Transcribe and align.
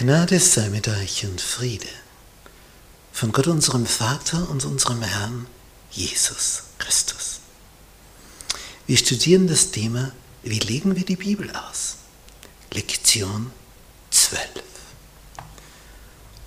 Gnade 0.00 0.38
sei 0.38 0.68
mit 0.68 0.86
euch 0.86 1.24
und 1.26 1.40
Friede 1.40 1.88
von 3.10 3.32
Gott 3.32 3.48
unserem 3.48 3.84
Vater 3.84 4.48
und 4.48 4.64
unserem 4.64 5.02
Herrn 5.02 5.48
Jesus 5.90 6.62
Christus. 6.78 7.40
Wir 8.86 8.96
studieren 8.96 9.48
das 9.48 9.72
Thema, 9.72 10.12
wie 10.44 10.60
legen 10.60 10.94
wir 10.94 11.04
die 11.04 11.16
Bibel 11.16 11.50
aus? 11.50 11.96
Lektion 12.72 13.50
12. 14.12 14.40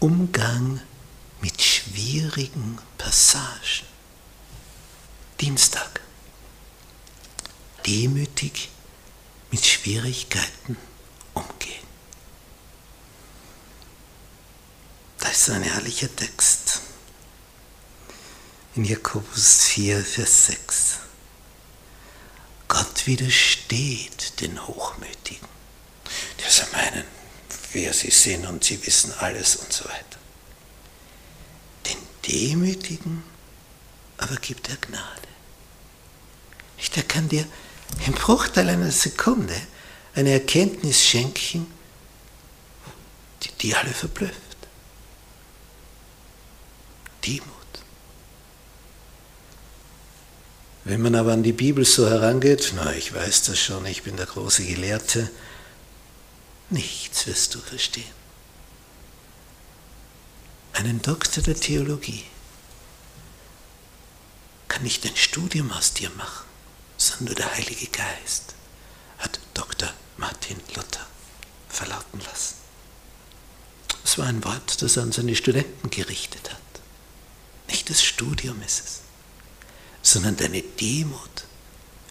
Umgang 0.00 0.80
mit 1.42 1.60
schwierigen 1.60 2.78
Passagen. 2.96 3.86
Dienstag. 5.38 6.00
Demütig 7.84 8.70
mit 9.50 9.66
Schwierigkeiten 9.66 10.78
umgehen. 11.34 11.84
Das 15.18 15.23
ist 15.34 15.50
ein 15.50 15.64
herrlicher 15.64 16.14
Text. 16.14 16.80
In 18.76 18.84
Jakobus 18.84 19.64
4, 19.64 20.04
Vers 20.04 20.46
6. 20.46 20.98
Gott 22.68 23.06
widersteht 23.06 24.40
den 24.40 24.64
Hochmütigen, 24.64 25.48
die 26.38 26.44
also 26.44 26.62
meinen, 26.72 27.04
wer 27.72 27.92
sie 27.92 28.12
sind 28.12 28.46
und 28.46 28.62
sie 28.62 28.86
wissen 28.86 29.12
alles 29.18 29.56
und 29.56 29.72
so 29.72 29.84
weiter. 29.86 30.18
Den 31.86 31.98
Demütigen 32.28 33.24
aber 34.18 34.36
gibt 34.36 34.68
er 34.68 34.76
Gnade. 34.76 35.28
Nicht, 36.76 36.96
er 36.96 37.02
kann 37.02 37.28
dir 37.28 37.44
im 38.06 38.12
Bruchteil 38.12 38.68
einer 38.68 38.92
Sekunde 38.92 39.60
eine 40.14 40.30
Erkenntnis 40.30 41.04
schenken, 41.04 41.66
die 43.42 43.50
die 43.60 43.74
alle 43.74 43.92
verblüfft. 43.92 44.53
Demut. 47.26 47.48
Wenn 50.84 51.00
man 51.00 51.14
aber 51.14 51.32
an 51.32 51.42
die 51.42 51.52
Bibel 51.52 51.84
so 51.84 52.08
herangeht, 52.08 52.74
na, 52.76 52.92
ich 52.92 53.14
weiß 53.14 53.44
das 53.44 53.58
schon, 53.58 53.86
ich 53.86 54.02
bin 54.02 54.16
der 54.16 54.26
große 54.26 54.64
Gelehrte, 54.64 55.30
nichts 56.68 57.26
wirst 57.26 57.54
du 57.54 57.58
verstehen. 57.60 58.04
Einen 60.74 61.00
Doktor 61.00 61.42
der 61.42 61.54
Theologie 61.54 62.24
kann 64.68 64.82
nicht 64.82 65.06
ein 65.06 65.16
Studium 65.16 65.70
aus 65.72 65.94
dir 65.94 66.10
machen, 66.10 66.44
sondern 66.98 67.26
nur 67.26 67.34
der 67.36 67.54
Heilige 67.54 67.86
Geist, 67.86 68.54
hat 69.18 69.38
Dr. 69.54 69.88
Martin 70.18 70.58
Luther 70.74 71.06
verlauten 71.68 72.20
lassen. 72.20 72.56
Das 74.02 74.18
war 74.18 74.26
ein 74.26 74.44
Wort, 74.44 74.82
das 74.82 74.96
er 74.96 75.04
an 75.04 75.12
seine 75.12 75.34
Studenten 75.34 75.88
gerichtet 75.90 76.50
hat. 76.52 76.63
Nicht 77.84 77.98
das 77.98 78.02
Studium 78.02 78.62
ist 78.62 78.82
es, 78.82 79.00
sondern 80.00 80.38
deine 80.38 80.62
Demut, 80.62 81.44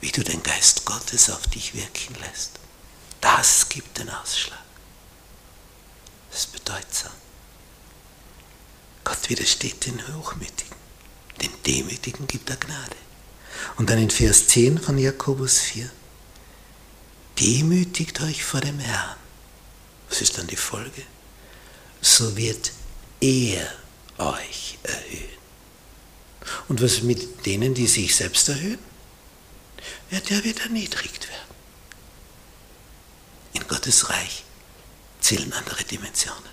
wie 0.00 0.10
du 0.10 0.24
den 0.24 0.42
Geist 0.42 0.84
Gottes 0.84 1.30
auf 1.30 1.46
dich 1.46 1.74
wirken 1.74 2.16
lässt. 2.16 2.58
Das 3.20 3.68
gibt 3.68 3.96
den 3.98 4.10
Ausschlag. 4.10 4.58
Das 6.28 6.40
ist 6.40 6.52
bedeutsam. 6.52 7.12
Gott 9.04 9.30
widersteht 9.30 9.86
den 9.86 10.02
Hochmütigen, 10.12 10.74
den 11.40 11.52
Demütigen 11.64 12.26
gibt 12.26 12.50
er 12.50 12.56
Gnade. 12.56 12.96
Und 13.76 13.90
dann 13.90 13.98
in 13.98 14.10
Vers 14.10 14.48
10 14.48 14.80
von 14.80 14.98
Jakobus 14.98 15.60
4, 15.60 15.88
demütigt 17.38 18.20
euch 18.22 18.42
vor 18.42 18.60
dem 18.60 18.80
Herrn. 18.80 19.16
Was 20.08 20.20
ist 20.20 20.36
dann 20.36 20.48
die 20.48 20.56
Folge? 20.56 21.04
So 22.00 22.36
wird 22.36 22.72
er 23.20 23.72
euch 24.18 24.76
erhöhen. 24.82 25.39
Und 26.68 26.82
was 26.82 27.02
mit 27.02 27.46
denen, 27.46 27.74
die 27.74 27.86
sich 27.86 28.14
selbst 28.14 28.48
erhöhen? 28.48 28.78
Ja, 30.10 30.20
der 30.20 30.44
wird 30.44 30.60
erniedrigt 30.60 31.28
werden. 31.28 31.54
In 33.52 33.66
Gottes 33.66 34.08
Reich 34.08 34.44
zählen 35.20 35.52
andere 35.52 35.84
Dimensionen. 35.84 36.50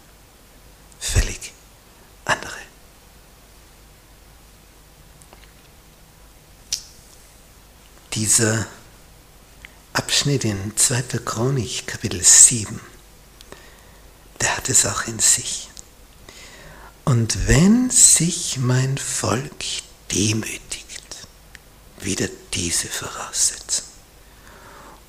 Völlig 0.99 1.53
andere. 2.25 2.57
Dieser 8.13 8.67
Abschnitt 9.93 10.43
in 10.43 10.75
2. 10.75 11.19
Chronik, 11.23 11.87
Kapitel 11.87 12.23
7, 12.23 12.79
der 14.41 14.57
hat 14.57 14.69
es 14.69 14.85
auch 14.85 15.07
in 15.07 15.19
sich. 15.19 15.69
Und 17.05 17.47
wenn 17.47 17.89
sich 17.89 18.57
mein 18.57 18.97
Volk 18.97 19.63
demütigt, 20.11 21.27
wieder 21.99 22.27
diese 22.53 22.87
Voraussetzung, 22.87 23.85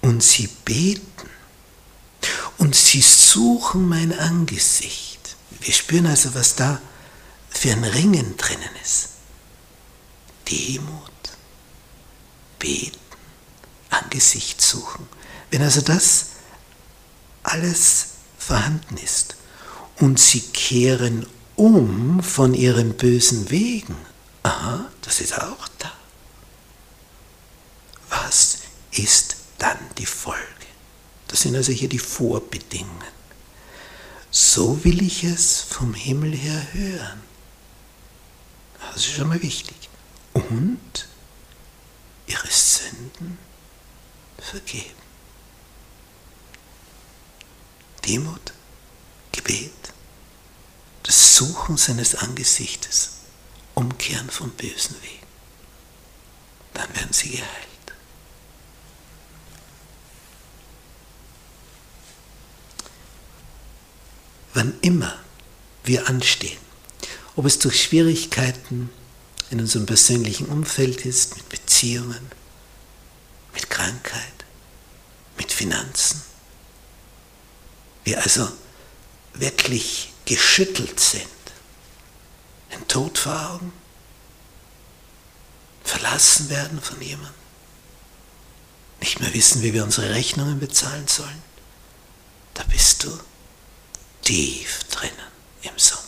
und 0.01 0.23
sie 0.23 0.49
beten, 0.65 1.31
und 2.59 2.75
sie 2.75 3.03
suchen 3.03 3.89
mein 3.89 4.19
Angesicht. 4.19 5.37
Wir 5.61 5.73
spüren 5.73 6.07
also, 6.07 6.35
was 6.35 6.57
da 6.57 6.81
für 7.49 7.73
ein 7.73 7.85
Ringen 7.85 8.37
drinnen 8.37 8.71
ist. 8.83 9.11
Demut, 10.51 11.11
beten, 12.59 12.99
Angesicht 13.91 14.61
suchen. 14.61 15.07
Wenn 15.51 15.63
also 15.63 15.81
das 15.81 16.27
alles 17.43 18.07
vorhanden 18.39 18.97
ist 18.97 19.37
und 19.99 20.19
sie 20.19 20.41
kehren 20.41 21.27
um 21.57 22.23
von 22.23 22.55
ihren 22.55 22.97
bösen 22.97 23.51
Wegen. 23.51 23.97
Aha, 24.49 24.87
das 25.03 25.21
ist 25.21 25.39
auch 25.39 25.69
da. 25.79 25.93
Was 28.09 28.61
ist 28.93 29.37
dann 29.59 29.79
die 29.99 30.07
Folge? 30.07 30.43
Das 31.27 31.43
sind 31.43 31.55
also 31.55 31.71
hier 31.71 31.91
die 31.91 31.99
Vorbedingungen. 31.99 33.13
So 34.31 34.83
will 34.85 35.03
ich 35.03 35.23
es 35.23 35.61
vom 35.61 35.93
Himmel 35.93 36.35
her 36.35 36.67
hören. 36.73 37.21
Das 38.81 38.97
ist 38.97 39.13
schon 39.13 39.29
mal 39.29 39.43
wichtig. 39.43 39.91
Und 40.33 41.09
ihre 42.27 42.49
Sünden 42.49 43.37
vergeben. 44.39 45.03
Demut, 48.07 48.55
Gebet, 49.31 49.93
das 51.03 51.37
Suchen 51.37 51.77
seines 51.77 52.15
Angesichtes, 52.15 53.18
umkehren 53.99 54.31
vom 54.31 54.51
bösen 54.51 54.95
Weg. 55.03 55.21
Dann 56.75 56.95
werden 56.95 57.13
sie 57.13 57.31
geheilt. 57.31 57.49
Wann 64.55 64.79
immer 64.83 65.19
wir 65.85 66.09
anstehen, 66.09 66.59
ob 67.35 67.45
es 67.45 67.59
durch 67.59 67.83
Schwierigkeiten 67.83 68.91
in 69.51 69.61
unserem 69.61 69.87
persönlichen 69.87 70.47
Umfeld 70.47 71.05
ist, 71.05 71.37
mit 71.37 71.49
Beziehungen, 71.49 72.31
mit 73.55 73.69
Krankheit, 73.69 74.45
mit 75.37 75.53
Finanzen, 75.53 76.23
wir 78.05 78.23
also 78.23 78.49
wirklich 79.35 80.13
geschüttelt 80.25 81.01
sind, 81.01 81.27
den 82.73 82.87
Tod 82.89 83.19
vor 83.19 83.51
Augen, 83.51 83.73
verlassen 85.89 86.51
werden 86.51 86.81
von 86.81 87.01
jemandem, 87.01 87.35
nicht 89.01 89.21
mehr 89.21 89.33
wissen, 89.33 89.63
wie 89.63 89.73
wir 89.73 89.85
unsere 89.85 90.11
Rechnungen 90.11 90.61
bezahlen 90.61 91.09
sollen, 91.09 91.43
da 92.55 92.63
bist 92.65 93.05
du 93.05 93.19
tief 94.23 94.85
drinnen 94.91 95.33
im 95.63 95.79
Sumpf. 95.79 96.05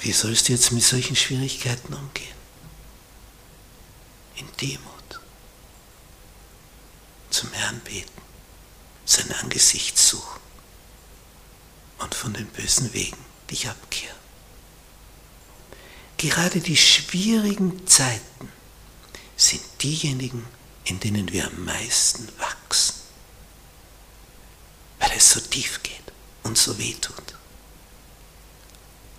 Wie 0.00 0.12
sollst 0.12 0.48
du 0.48 0.52
jetzt 0.52 0.72
mit 0.72 0.82
solchen 0.82 1.16
Schwierigkeiten 1.16 1.94
umgehen? 1.94 2.36
In 4.36 4.46
Demut. 4.60 5.20
Zum 7.30 7.52
Herrn 7.52 7.80
beten, 7.80 8.22
sein 9.04 9.32
Angesicht 9.42 9.98
suchen 9.98 10.40
und 11.98 12.14
von 12.14 12.32
den 12.32 12.46
bösen 12.46 12.92
Wegen 12.92 13.18
dich 13.50 13.68
abkehren. 13.68 14.25
Gerade 16.18 16.60
die 16.60 16.76
schwierigen 16.76 17.86
Zeiten 17.86 18.50
sind 19.36 19.62
diejenigen, 19.82 20.46
in 20.84 20.98
denen 21.00 21.30
wir 21.32 21.46
am 21.46 21.64
meisten 21.64 22.28
wachsen, 22.38 22.94
weil 24.98 25.12
es 25.16 25.30
so 25.30 25.40
tief 25.40 25.82
geht 25.82 26.12
und 26.42 26.56
so 26.56 26.78
weh 26.78 26.94
tut. 26.94 27.34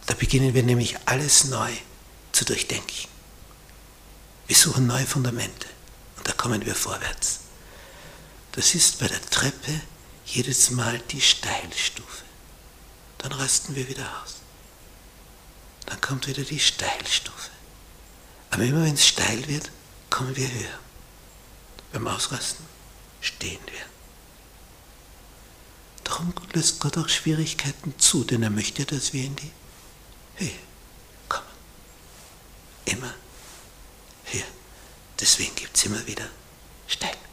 Da 0.08 0.14
beginnen 0.14 0.54
wir 0.54 0.64
nämlich 0.64 0.98
alles 1.06 1.46
neu 1.46 1.72
zu 2.32 2.46
durchdenken. 2.46 3.10
Wir 4.48 4.56
suchen 4.56 4.88
neue 4.88 5.06
Fundamente 5.06 5.68
und 6.18 6.28
da 6.28 6.32
kommen 6.32 6.66
wir 6.66 6.74
vorwärts. 6.74 7.42
Das 8.54 8.74
ist 8.74 9.00
bei 9.00 9.08
der 9.08 9.22
Treppe 9.30 9.82
jedes 10.26 10.72
Mal 10.72 11.00
die 11.12 11.22
Steilstufe. 11.22 12.24
Dann 13.20 13.34
rasten 13.34 13.76
wir 13.76 13.88
wieder 13.88 14.10
aus. 14.24 14.38
Dann 15.88 16.02
kommt 16.02 16.28
wieder 16.28 16.44
die 16.44 16.60
Steilstufe. 16.60 17.50
Aber 18.52 18.64
immer 18.64 18.84
wenn 18.84 18.94
es 18.94 19.08
steil 19.08 19.48
wird, 19.48 19.72
kommen 20.10 20.36
wir 20.36 20.52
höher. 20.52 20.80
Beim 21.92 22.08
Ausrasten 22.08 22.66
stehen 23.22 23.60
wir. 23.66 23.86
Darum 26.04 26.34
lässt 26.54 26.80
Gott 26.80 26.98
auch 26.98 27.10
Schwierigkeiten 27.10 27.98
zu, 27.98 28.24
denn 28.24 28.44
er 28.44 28.50
möchte, 28.50 28.86
dass 28.86 29.14
wir 29.14 29.24
in 29.24 29.36
die 29.36 29.52
Höhe 30.36 30.52
kommen. 31.28 31.48
Immer 32.86 33.14
höher. 34.26 34.44
Deswegen 35.20 35.56
gibt 35.56 35.76
es 35.76 35.86
immer 35.86 36.06
wieder 36.06 36.30
Steine. 36.88 37.27